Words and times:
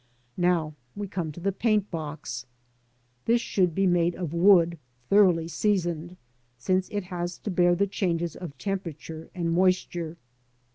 Now 0.41 0.73
we 0.95 1.07
come 1.07 1.31
to 1.31 1.39
the 1.39 1.51
paint 1.51 1.91
box. 1.91 2.47
This 3.25 3.39
should 3.39 3.75
be 3.75 3.85
made 3.85 4.15
of 4.15 4.33
wood, 4.33 4.79
thoroughly 5.11 5.47
seasoned, 5.47 6.17
since 6.57 6.89
it 6.89 7.03
has 7.03 7.37
to 7.37 7.51
bear 7.51 7.75
the 7.75 7.85
changes 7.85 8.35
of 8.35 8.57
temperature 8.57 9.29
and 9.35 9.51
moisture. 9.53 10.17